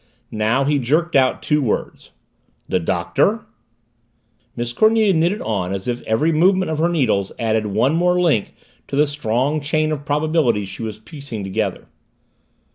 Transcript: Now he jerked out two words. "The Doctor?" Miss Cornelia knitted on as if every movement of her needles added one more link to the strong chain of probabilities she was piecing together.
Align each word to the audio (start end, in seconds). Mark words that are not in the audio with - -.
Now 0.33 0.63
he 0.63 0.79
jerked 0.79 1.15
out 1.15 1.43
two 1.43 1.61
words. 1.61 2.09
"The 2.67 2.79
Doctor?" 2.79 3.45
Miss 4.55 4.73
Cornelia 4.73 5.13
knitted 5.13 5.43
on 5.43 5.73
as 5.75 5.87
if 5.87 6.01
every 6.07 6.31
movement 6.31 6.71
of 6.71 6.79
her 6.79 6.89
needles 6.89 7.31
added 7.37 7.67
one 7.67 7.93
more 7.93 8.19
link 8.19 8.55
to 8.87 8.95
the 8.95 9.05
strong 9.05 9.61
chain 9.61 9.91
of 9.91 10.03
probabilities 10.03 10.69
she 10.69 10.81
was 10.81 10.97
piecing 10.97 11.43
together. 11.43 11.85